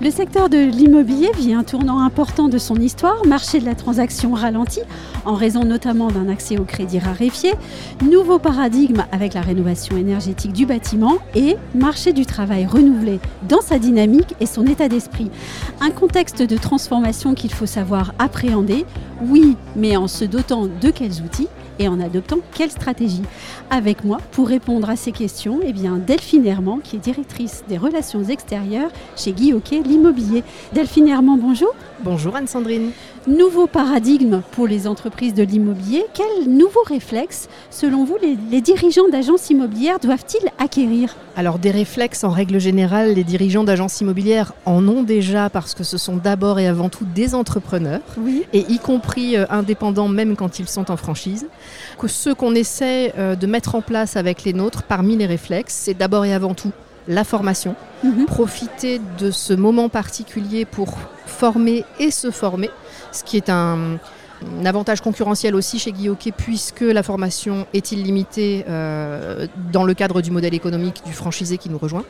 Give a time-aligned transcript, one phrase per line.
[0.00, 4.34] Le secteur de l'immobilier vit un tournant important de son histoire, marché de la transaction
[4.34, 4.80] ralenti,
[5.24, 7.54] en raison notamment d'un accès au crédit raréfié,
[8.02, 13.78] nouveau paradigme avec la rénovation énergétique du bâtiment et marché du travail renouvelé dans sa
[13.78, 15.30] dynamique et son état d'esprit.
[15.80, 18.84] Un contexte de transformation qu'il faut savoir appréhender,
[19.22, 21.48] oui, mais en se dotant de quels outils?
[21.78, 23.22] Et en adoptant quelle stratégie
[23.70, 27.78] Avec moi, pour répondre à ces questions, eh bien, Delphine Herman, qui est directrice des
[27.78, 30.42] relations extérieures chez Guy Hockey, l'immobilier.
[30.72, 31.74] Delphine Herman, bonjour.
[32.02, 32.90] Bonjour Anne-Sandrine.
[33.26, 36.04] Nouveau paradigme pour les entreprises de l'immobilier.
[36.14, 42.22] Quels nouveaux réflexes, selon vous, les, les dirigeants d'agences immobilières doivent-ils acquérir Alors des réflexes,
[42.22, 46.60] en règle générale, les dirigeants d'agences immobilières en ont déjà parce que ce sont d'abord
[46.60, 48.44] et avant tout des entrepreneurs, Oui.
[48.52, 51.46] et y compris euh, indépendants même quand ils sont en franchise.
[51.98, 55.74] Que ce qu'on essaie euh, de mettre en place avec les nôtres, parmi les réflexes,
[55.74, 56.70] c'est d'abord et avant tout
[57.08, 57.74] la formation.
[58.04, 58.26] Mhm.
[58.26, 60.94] Profiter de ce moment particulier pour
[61.26, 62.70] former et se former,
[63.10, 63.98] ce qui est un,
[64.60, 70.20] un avantage concurrentiel aussi chez Hockey, puisque la formation est illimitée euh, dans le cadre
[70.22, 72.04] du modèle économique du franchisé qui nous rejoint.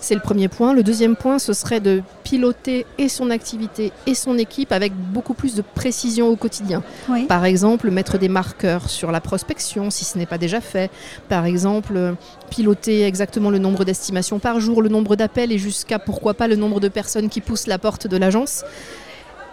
[0.00, 0.72] C'est le premier point.
[0.72, 5.34] Le deuxième point, ce serait de piloter et son activité et son équipe avec beaucoup
[5.34, 6.82] plus de précision au quotidien.
[7.08, 7.24] Oui.
[7.26, 10.90] Par exemple, mettre des marqueurs sur la prospection si ce n'est pas déjà fait.
[11.28, 12.14] Par exemple,
[12.50, 16.56] piloter exactement le nombre d'estimations par jour, le nombre d'appels et jusqu'à pourquoi pas le
[16.56, 18.64] nombre de personnes qui poussent la porte de l'agence.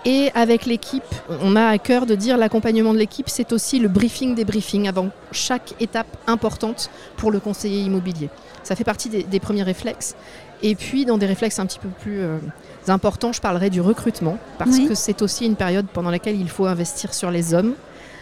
[0.07, 1.03] Et avec l'équipe,
[1.41, 4.87] on a à cœur de dire l'accompagnement de l'équipe, c'est aussi le briefing des briefings
[4.87, 8.29] avant chaque étape importante pour le conseiller immobilier.
[8.63, 10.15] Ça fait partie des, des premiers réflexes.
[10.61, 12.37] Et puis, dans des réflexes un petit peu plus euh,
[12.87, 14.87] importants, je parlerai du recrutement, parce Oui.
[14.87, 17.73] que c'est aussi une période pendant laquelle il faut investir sur les hommes,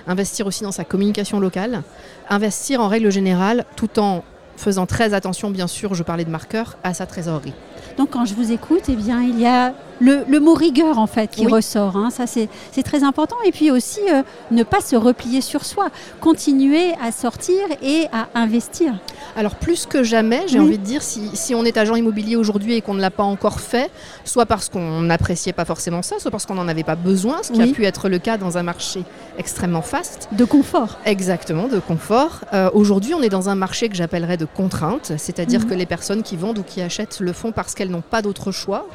[0.08, 1.84] investir aussi dans sa communication locale,
[2.30, 4.24] investir en règle générale, tout en
[4.58, 7.54] faisant très attention, bien sûr, je parlais de marqueurs, à sa trésorerie.
[7.98, 11.08] Donc quand je vous écoute, eh bien, il y a le, le mot rigueur en
[11.08, 11.52] fait qui Oui.
[11.52, 11.96] ressort.
[11.96, 12.10] hein.
[12.10, 12.50] Ça c'est
[12.84, 13.36] très important.
[13.46, 15.88] Et puis aussi euh, ne pas se replier sur soi,
[16.20, 18.94] continuer à sortir et à investir.
[19.36, 20.66] Alors plus que jamais, j'ai Oui.
[20.66, 23.24] envie de dire, si, si on est agent immobilier aujourd'hui et qu'on ne l'a pas
[23.24, 23.92] encore fait,
[24.26, 27.52] soit parce qu'on n'appréciait pas forcément ça, soit parce qu'on n'en avait pas besoin, ce
[27.52, 27.70] qui Oui.
[27.70, 29.04] a pu être le cas dans un marché
[29.38, 30.98] extrêmement faste, De confort.
[31.06, 32.42] exactement, de confort.
[32.54, 35.70] Euh, aujourd'hui, on est dans un marché que j'appellerais de contrainte, c'est-à-dire Mhm.
[35.70, 38.52] que les personnes qui vendent ou qui achètent le font parce qu'elles n'ont pas d'autre
[38.52, 38.88] choix.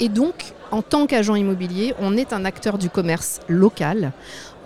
[0.00, 4.12] Et donc, en tant qu'agent immobilier, on est un acteur du commerce local.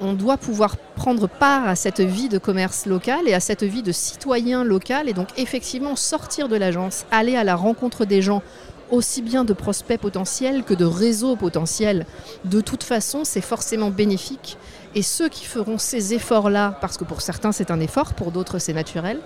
[0.00, 3.82] On doit pouvoir prendre part à cette vie de commerce local et à cette vie
[3.82, 8.42] de citoyen local et donc effectivement sortir de l'agence, aller à la rencontre des gens
[8.90, 12.06] aussi bien de prospects potentiels que de réseaux potentiels.
[12.44, 14.56] De toute façon, c'est forcément bénéfique.
[14.94, 18.58] Et ceux qui feront ces efforts-là, parce que pour certains c'est un effort, pour d'autres
[18.58, 19.18] c'est naturel,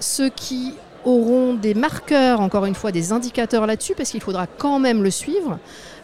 [0.00, 0.74] ceux qui
[1.06, 5.10] auront des marqueurs, encore une fois, des indicateurs là-dessus, parce qu'il faudra quand même le
[5.10, 5.58] suivre,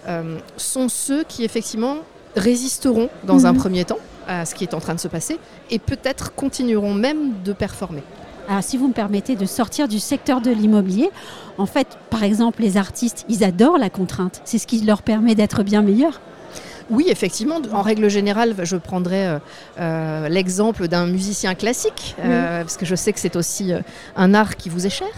[0.08, 1.96] euh, sont ceux qui effectivement
[2.36, 3.58] résisteront dans un Mhm.
[3.58, 5.38] premier temps à ce qui est en train de se passer
[5.70, 8.02] et peut-être continueront même de performer.
[8.48, 11.10] Alors si vous me permettez de sortir du secteur de l'immobilier,
[11.58, 14.40] en fait, par exemple, les artistes, ils adorent la contrainte.
[14.44, 16.20] C'est ce qui leur permet d'être bien meilleurs.
[16.90, 19.38] Oui, effectivement, en règle générale, je prendrais euh,
[19.78, 23.72] euh, l'exemple d'un musicien classique, euh, parce que je sais que c'est aussi
[24.16, 25.08] un art qui vous est cher.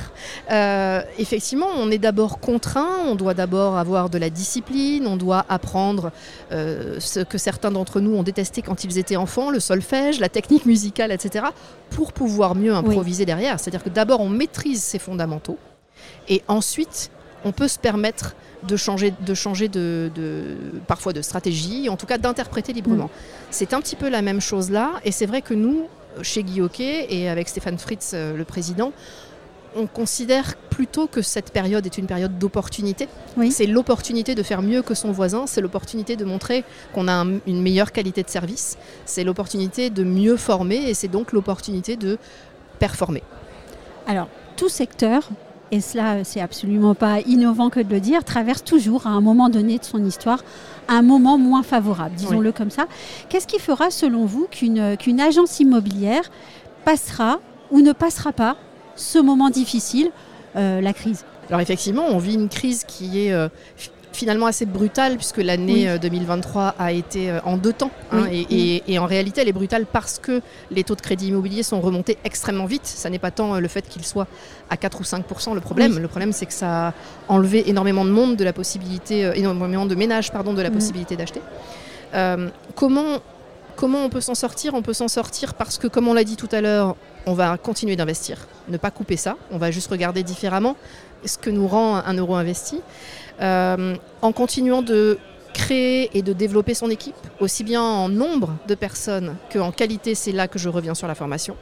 [0.50, 5.44] Euh, effectivement, on est d'abord contraint, on doit d'abord avoir de la discipline, on doit
[5.48, 6.12] apprendre
[6.50, 10.66] ce que certains d'entre nous ont détesté quand ils étaient enfants, le solfège, la technique
[10.66, 11.46] musicale, etc.,
[11.90, 13.58] pour pouvoir mieux improviser derrière.
[13.58, 15.58] C'est-à-dire que d'abord, on maîtrise ses fondamentaux,
[16.28, 17.10] et ensuite,
[17.44, 18.34] on peut se permettre
[18.66, 23.10] de changer, de changer de, de- parfois de stratégie, en tout cas d'interpréter librement.
[23.50, 25.86] C'est un petit peu la même chose là, et c'est vrai que nous,
[26.22, 28.92] chez Hockey, et avec Stéphane Fritz, euh, le président,
[29.76, 33.08] on considère plutôt que cette période est une période d'opportunité.
[33.36, 33.50] Oui.
[33.50, 36.62] C'est l'opportunité de faire mieux que son voisin, c'est l'opportunité de montrer
[36.92, 41.08] qu'on a un- une meilleure qualité de service, c'est l'opportunité de mieux former, et c'est
[41.08, 42.18] donc l'opportunité de
[42.78, 43.22] performer.
[44.06, 45.28] Alors, tout secteur,
[45.70, 49.48] et cela c'est absolument pas innovant que de le dire, traverse toujours à un moment
[49.48, 50.42] donné de son histoire
[50.88, 52.86] un moment moins favorable, disons-le comme ça.
[53.28, 56.30] Qu'est-ce qui fera selon vous qu'une qu'une agence immobilière
[56.84, 57.40] passera
[57.70, 58.56] ou ne passera pas
[58.96, 60.10] ce moment difficile,
[60.56, 61.24] euh, la crise?
[61.48, 63.48] Alors effectivement, on vit une crise qui est euh,
[64.14, 67.90] finalement assez brutale puisque l'année 2023 a été en deux temps.
[68.12, 70.40] Hein, et, en réalité, elle est brutale parce que
[70.70, 72.86] les taux de crédit immobilier sont remontés extrêmement vite.
[72.86, 74.26] Ça n'est pas tant le fait qu'ils soient
[74.70, 75.24] à 4 ou 5
[75.54, 75.98] le problème.
[75.98, 76.94] Le problème, c'est que ça a
[77.28, 81.42] enlevé énormément de monde de la possibilité, énormément de ménages pardon, de la possibilité d'acheter.
[82.74, 83.20] comment
[83.76, 84.74] Comment on peut s'en sortir?
[84.74, 86.96] On peut s'en sortir parce que, comme on l'a dit tout à l'heure,
[87.26, 90.76] on va continuer d'investir, ne pas couper ça, on va juste regarder différemment
[91.24, 92.80] ce que nous rend un euro investi,
[93.40, 95.18] euh, en continuant de
[95.52, 100.32] créer et de développer son équipe, aussi bien en nombre de personnes qu'en qualité, c'est
[100.32, 101.56] là que je reviens sur la formation.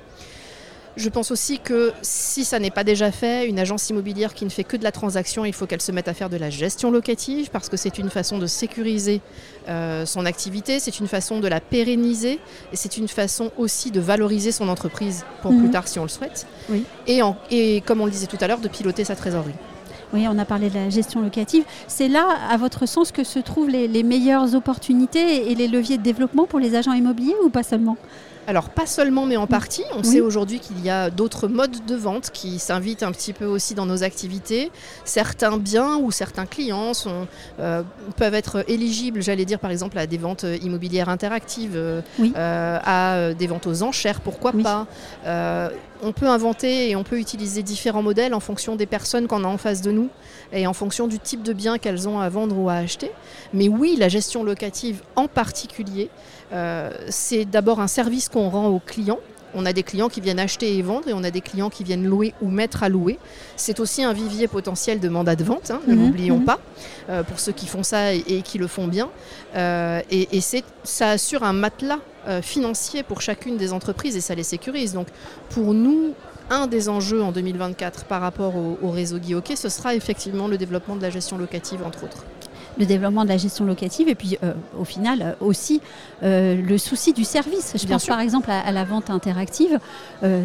[0.97, 4.51] Je pense aussi que si ça n'est pas déjà fait, une agence immobilière qui ne
[4.51, 6.91] fait que de la transaction, il faut qu'elle se mette à faire de la gestion
[6.91, 9.23] locative parce que c'est une façon de sécuriser
[9.69, 12.41] euh, son activité, c'est une façon de la pérenniser
[12.73, 15.71] et c'est une façon aussi de valoriser son entreprise pour plus mhm.
[15.71, 16.47] tard si on le souhaite.
[17.07, 19.55] Et, et comme on le disait tout à l'heure, de piloter sa trésorerie.
[20.13, 21.65] Oui, on a parlé de la gestion locative.
[21.89, 26.03] C'est là, à votre sens, que se trouvent les meilleures opportunités et les leviers de
[26.03, 27.97] développement pour les agents immobiliers ou pas seulement?
[28.47, 29.85] Alors pas seulement mais en partie.
[29.97, 33.45] On sait aujourd'hui qu'il y a d'autres modes de vente qui s'invitent un petit peu
[33.45, 34.71] aussi dans nos activités.
[35.05, 37.27] Certains biens ou certains clients sont,
[37.61, 37.83] euh,
[38.17, 43.35] peuvent être éligibles, j'allais dire par exemple à des ventes immobilières interactives, euh, euh, à
[43.35, 44.87] des ventes aux enchères, pourquoi pas.
[46.03, 49.49] On peut inventer et on peut utiliser différents modèles en fonction des personnes qu'on a
[49.49, 50.11] en face de nous
[50.53, 53.13] et en fonction du type de bien qu'elles ont à vendre ou à acheter.
[53.55, 56.11] Mais oui, la gestion locative en particulier,
[56.53, 59.21] euh, c'est d'abord un service qu'on rend aux clients.
[59.55, 61.85] On a des clients qui viennent acheter et vendre et on a des clients qui
[61.85, 63.19] viennent louer ou mettre à louer.
[63.57, 66.45] C'est aussi un vivier potentiel de mandat de vente, hein, ne mhm, l'oublions mhm.
[66.45, 66.59] pas,
[67.09, 69.09] euh, pour ceux qui font ça et, qui le font bien.
[69.55, 70.41] Euh, et,
[70.85, 72.01] ça assure un matelas
[72.41, 74.93] financier pour chacune des entreprises et ça les sécurise.
[74.93, 75.09] Donc
[75.51, 76.15] pour nous,
[76.51, 80.59] un des enjeux en 2024 par rapport au, au réseau Guy ce sera effectivement le
[80.59, 82.25] développement de la gestion locative, entre autres
[82.79, 85.81] le développement de la gestion locative et puis euh, au final euh, aussi
[86.23, 87.75] euh, le souci du service.
[87.77, 89.79] Je pense par exemple à, la vente interactive,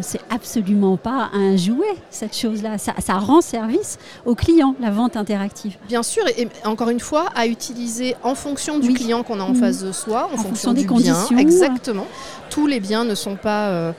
[0.02, 2.76] c'est absolument pas un jouet cette chose-là.
[2.78, 5.76] Ça, rend service au client, la vente interactive.
[5.86, 9.52] Bien sûr, et, encore une fois, à utiliser en fonction du client qu'on a en
[9.52, 9.56] mmh.
[9.56, 11.38] face de soi, en, fonction, des conditions.
[11.38, 12.06] exactement.
[12.50, 13.94] Tous les biens ne sont pas,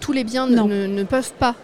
[0.00, 1.54] tous les biens ne, ne, peuvent pas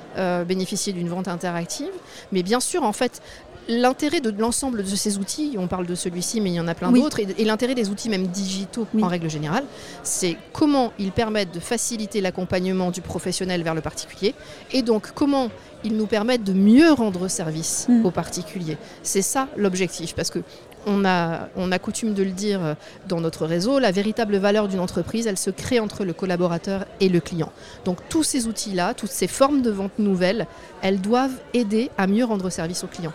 [0.45, 1.93] bénéficier d'une vente interactive,
[2.33, 3.21] mais bien sûr, en fait,
[3.69, 6.75] l'intérêt de l'ensemble de ces outils, on parle de celui-ci, mais il y en a
[6.75, 9.65] plein d'autres, et, l'intérêt des outils même digitaux en règle générale,
[10.03, 14.35] c'est comment ils permettent de faciliter l'accompagnement du professionnel vers le particulier,
[14.73, 15.51] et donc comment
[15.85, 18.05] ils nous permettent de mieux rendre service mm.
[18.05, 18.79] aux particuliers.
[19.03, 20.41] C'est ça l'objectif, parce que
[20.87, 22.75] on a, on a coutume de le dire
[23.07, 27.11] dans notre réseau, la véritable valeur d'une entreprise, elle se crée entre le collaborateur et
[27.11, 27.53] le client.
[27.85, 30.47] Donc tous ces outils-là, toutes ces formes de vente nouvelles,
[30.81, 33.13] elles doivent aider à mieux rendre service aux clients.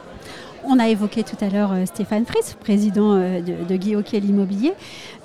[0.67, 4.73] On a évoqué tout à l'heure euh, Stéphane Fritz, président euh, de, de Guy l'immobilier.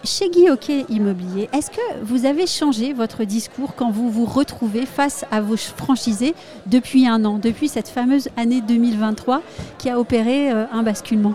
[0.05, 0.47] Chez Guy
[0.91, 5.57] Immobilier, est-ce que vous avez changé votre discours quand vous vous retrouvez face à vos
[5.57, 6.35] franchisés
[6.67, 9.43] depuis un an, depuis cette fameuse année 2023
[9.79, 11.35] qui a opéré euh, un basculement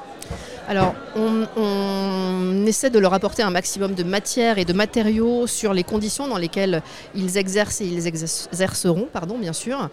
[0.68, 5.84] alors, on, essaie de leur apporter un maximum de matière et de matériaux sur les
[5.84, 6.82] conditions dans lesquelles
[7.14, 9.90] ils exercent et ils exerceront, pardon, bien sûr.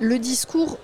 [0.00, 0.78] Le discours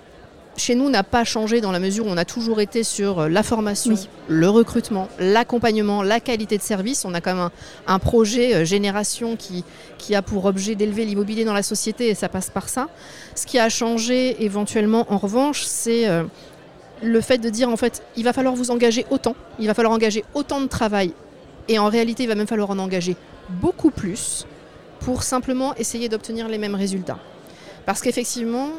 [0.57, 3.29] chez nous n'a pas changé dans la mesure où on a toujours été sur euh,
[3.29, 3.95] la formation,
[4.27, 7.05] le recrutement, l'accompagnement, la qualité de service.
[7.05, 7.49] On a quand même
[7.87, 9.63] un, projet euh, génération qui,
[9.97, 12.89] qui a pour objet d'élever l'immobilier dans la société et ça passe par ça.
[13.35, 16.23] Ce qui a changé éventuellement en revanche, c'est euh,
[17.01, 19.93] le fait de dire en fait il va falloir vous engager autant, il va falloir
[19.93, 21.13] engager autant de travail
[21.67, 23.15] et en réalité il va même falloir en engager
[23.49, 24.45] beaucoup plus
[24.99, 27.19] pour simplement essayer d'obtenir les mêmes résultats.
[27.85, 28.69] Parce qu'effectivement,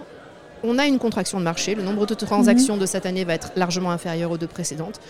[0.64, 1.74] on a une contraction de marché.
[1.74, 2.80] Le nombre de transactions mhm.
[2.80, 5.00] de cette année va être largement inférieur aux deux précédentes.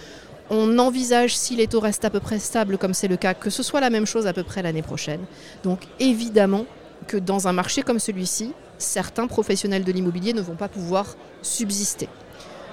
[0.50, 3.48] On envisage, si les taux restent à peu près stables, comme c'est le cas, que
[3.48, 5.20] ce soit la même chose à peu près l'année prochaine.
[5.62, 6.66] Donc évidemment
[7.06, 12.08] que dans un marché comme celui-ci, certains professionnels de l'immobilier ne vont pas pouvoir subsister.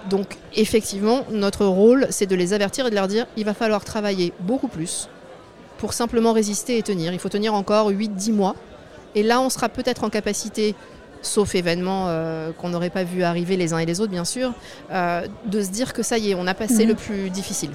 [0.10, 3.86] Donc effectivement, notre rôle, c'est de les avertir et de leur dire, il va falloir
[3.86, 5.08] travailler beaucoup plus
[5.78, 7.14] pour simplement résister et tenir.
[7.14, 8.56] Il faut tenir encore 8-10 mois.
[9.16, 10.76] Et là, on sera peut-être en capacité
[11.22, 14.54] sauf événements euh, qu'on n'aurait pas vu arriver les uns et les autres, bien sûr,
[14.92, 16.90] euh, de se dire que ça y est, on a passé mhm.
[16.90, 17.72] le plus difficile.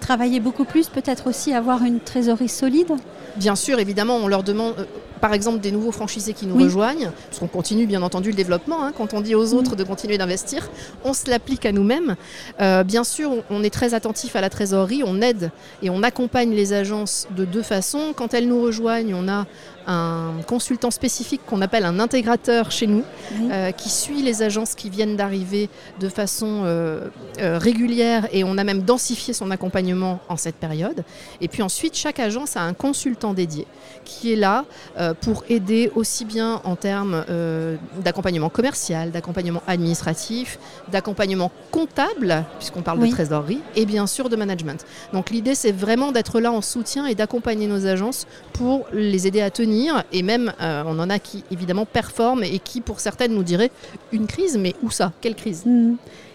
[0.00, 2.92] Travailler beaucoup plus, peut-être aussi avoir une trésorerie solide
[3.38, 4.84] Bien sûr, évidemment, on leur demande, euh,
[5.20, 6.64] par exemple, des nouveaux franchisés qui nous Oui.
[6.64, 8.84] rejoignent, parce qu'on continue bien entendu le développement.
[8.84, 8.92] hein.
[8.96, 10.68] quand on dit aux autres de continuer d'investir,
[11.04, 12.16] on se l'applique à nous-mêmes.
[12.60, 15.50] Euh, bien sûr, on, est très attentif à la trésorerie, on aide
[15.82, 18.12] et on accompagne les agences de deux façons.
[18.14, 19.46] Quand elles nous rejoignent, on a
[19.90, 23.04] un consultant spécifique qu'on appelle un intégrateur chez nous,
[23.50, 27.08] euh, qui suit les agences qui viennent d'arriver de façon euh,
[27.40, 31.04] euh, régulière et on a même densifié son accompagnement en cette période.
[31.40, 33.66] Et puis ensuite, chaque agence a un consultant dédié
[34.08, 34.64] qui est là
[34.98, 40.58] euh, pour aider aussi bien en termes euh, d'accompagnement commercial, d'accompagnement administratif,
[40.90, 43.10] d'accompagnement comptable, puisqu'on parle Oui.
[43.10, 44.84] de trésorerie, et bien sûr de management.
[45.12, 49.42] Donc l'idée, c'est vraiment d'être là en soutien et d'accompagner nos agences pour les aider
[49.42, 50.04] à tenir.
[50.12, 53.70] Et même, euh, on en a qui évidemment performent et qui, pour certaines, nous diraient
[54.12, 55.12] une crise, mais où ça?
[55.20, 55.64] Quelle crise?
[55.66, 55.94] Mm.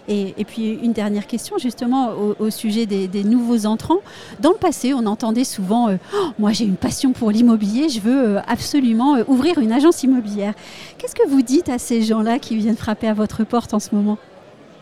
[0.09, 3.99] Et, et puis une dernière question justement au, au sujet des, des nouveaux entrants.
[4.41, 8.01] Dans le passé, on entendait souvent euh, Oh, Moi j'ai une passion pour l'immobilier, je
[8.01, 10.53] veux euh, absolument euh, ouvrir une agence immobilière».
[10.97, 13.95] Qu'est-ce que vous dites à ces gens-là qui viennent frapper à votre porte en ce
[13.95, 14.17] moment?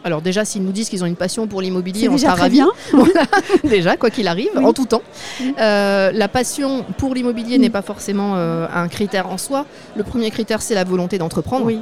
[0.03, 2.63] Alors déjà, s'ils nous disent qu'ils ont une passion pour l'immobilier, on sera ravis.
[3.63, 4.65] déjà, quoi qu'il arrive, Oui.
[4.65, 5.03] en tout temps.
[5.39, 5.53] Oui.
[5.59, 7.61] Euh, la passion pour l'immobilier Mm.
[7.61, 9.67] n'est pas forcément euh, un critère en soi.
[9.95, 11.65] Le premier critère, c'est la volonté d'entreprendre.
[11.65, 11.79] Oui.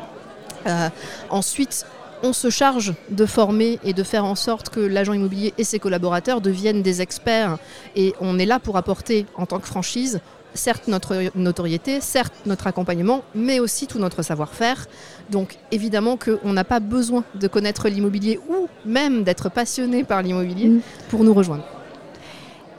[0.68, 0.90] Euh,
[1.30, 1.86] ensuite,
[2.24, 5.80] on se charge de former et de faire en sorte que l'agent immobilier et ses
[5.80, 7.58] collaborateurs deviennent des experts.
[7.96, 10.20] Et on est là pour apporter, en tant que franchise,
[10.54, 14.88] certes notre notoriété, certes notre accompagnement, mais aussi tout notre savoir-faire.
[15.30, 20.68] Donc évidemment qu'on n'a pas besoin de connaître l'immobilier ou même d'être passionné par l'immobilier
[20.68, 20.82] Mm.
[21.10, 21.64] pour nous rejoindre.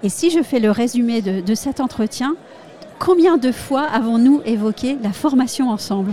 [0.03, 2.35] Et si je fais le résumé de, de cet entretien,
[2.99, 6.13] combien de fois avons-nous évoqué la formation ensemble?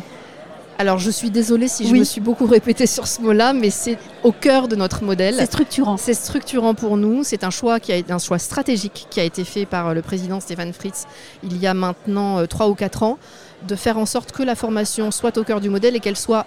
[0.79, 3.97] Alors je suis désolée si je me suis beaucoup répétée sur ce mot-là, mais c'est
[4.23, 5.35] au cœur de notre modèle.
[5.37, 5.97] C'est structurant.
[5.97, 7.23] C'est structurant pour nous.
[7.23, 9.93] C'est un choix qui a été un choix stratégique qui a été fait par euh,
[9.95, 11.07] le président Stéphane Fritz
[11.41, 13.17] il y a maintenant euh, trois ou quatre ans,
[13.67, 16.45] de faire en sorte que la formation soit au cœur du modèle et qu'elle soit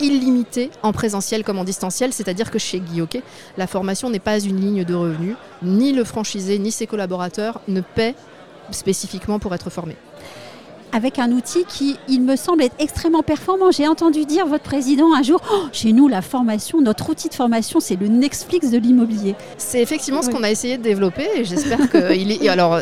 [0.00, 3.22] illimitée en présentiel comme en distanciel, c'est-à-dire que chez Guilloquet,
[3.56, 7.80] la formation n'est pas une ligne de revenus, ni le franchisé ni ses collaborateurs ne
[7.80, 8.14] paient
[8.70, 9.96] spécifiquement pour être formés.
[10.96, 13.70] Avec un outil qui, il me semble, être extrêmement performant.
[13.70, 17.34] J'ai entendu dire votre président un jour, Oh, chez nous, la formation, notre outil de
[17.34, 19.34] formation, c'est le Netflix de l'immobilier.
[19.58, 22.48] C'est effectivement ce qu'on a essayé de développer et j'espère que il est.
[22.48, 22.80] Alors,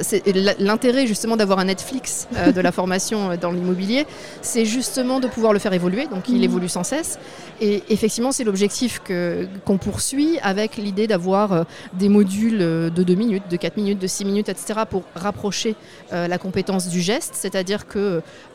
[0.60, 4.06] l'intérêt justement d'avoir un Netflix euh, de la formation euh, dans l'immobilier,
[4.42, 6.06] c'est justement de pouvoir le faire évoluer.
[6.06, 6.44] Donc, il Mhm.
[6.44, 7.18] évolue sans cesse.
[7.60, 9.00] Et effectivement, c'est l'objectif
[9.66, 11.62] qu'on poursuit avec l'idée d'avoir euh,
[11.94, 14.80] des modules de 2 minutes, de 4 minutes, de 6 minutes, etc.
[14.88, 15.74] pour rapprocher
[16.12, 17.32] euh, la compétence du geste.
[17.34, 17.98] C'est-à-dire que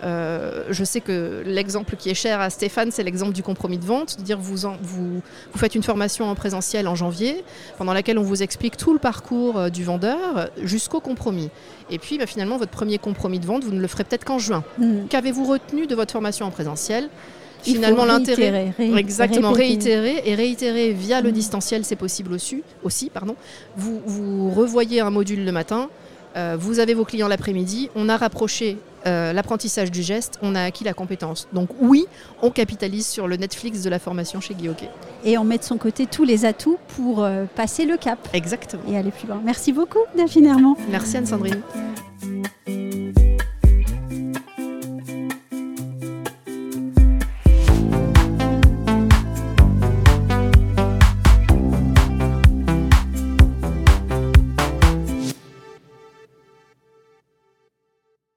[0.03, 3.85] euh, je sais que l'exemple qui est cher à Stéphane, c'est l'exemple du compromis de
[3.85, 4.11] vente.
[4.11, 5.21] C'est-à-dire vous, en- vous,
[5.53, 7.43] vous faites une formation en présentiel en janvier
[7.77, 11.49] pendant laquelle on vous explique tout le parcours euh, du vendeur jusqu'au compromis.
[11.89, 14.39] Et puis bah, finalement, votre premier compromis de vente, vous ne le ferez peut-être qu'en
[14.39, 14.63] juin.
[14.77, 15.05] Hmm.
[15.09, 17.09] Qu'avez-vous retenu de votre formation en présentiel?
[17.61, 18.73] Finalement, l'intérêt.
[18.79, 19.97] Exactement, répéter.
[19.97, 21.33] réitérer et réitérer via le Mm.
[21.33, 22.63] distanciel, c'est possible aussi.
[22.83, 23.35] aussi pardon.
[23.75, 25.89] Vous, vous revoyez un module le matin,
[26.37, 30.63] euh, vous avez vos clients l'après-midi, on a rapproché euh, l'apprentissage du geste, on a
[30.63, 31.47] acquis la compétence.
[31.53, 32.05] Donc oui,
[32.41, 34.89] on capitalise sur le Netflix de la formation chez Guy Hockey.
[35.23, 38.83] Et on met de son côté tous les atouts pour euh, passer le cap Exactement.
[38.89, 39.41] et aller plus loin.
[39.43, 40.75] Merci beaucoup, Delphine Herman.
[40.89, 41.61] Merci Anne-Sandrine.